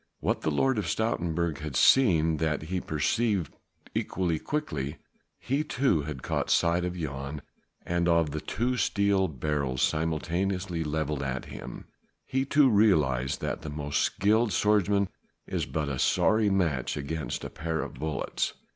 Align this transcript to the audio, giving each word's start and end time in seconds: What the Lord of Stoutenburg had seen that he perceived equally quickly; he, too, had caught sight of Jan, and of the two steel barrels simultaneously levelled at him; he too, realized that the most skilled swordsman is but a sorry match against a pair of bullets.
What 0.19 0.41
the 0.41 0.49
Lord 0.49 0.79
of 0.79 0.87
Stoutenburg 0.87 1.59
had 1.59 1.75
seen 1.75 2.37
that 2.37 2.63
he 2.63 2.81
perceived 2.81 3.53
equally 3.93 4.39
quickly; 4.39 4.97
he, 5.37 5.63
too, 5.63 6.01
had 6.01 6.23
caught 6.23 6.49
sight 6.49 6.83
of 6.83 6.97
Jan, 6.97 7.43
and 7.85 8.07
of 8.07 8.31
the 8.31 8.41
two 8.41 8.77
steel 8.77 9.27
barrels 9.27 9.83
simultaneously 9.83 10.83
levelled 10.83 11.21
at 11.21 11.45
him; 11.45 11.85
he 12.25 12.45
too, 12.45 12.67
realized 12.67 13.41
that 13.41 13.61
the 13.61 13.69
most 13.69 14.01
skilled 14.01 14.51
swordsman 14.53 15.07
is 15.45 15.67
but 15.67 15.87
a 15.87 15.99
sorry 15.99 16.49
match 16.49 16.97
against 16.97 17.43
a 17.43 17.51
pair 17.51 17.79
of 17.81 17.93
bullets. 17.93 18.53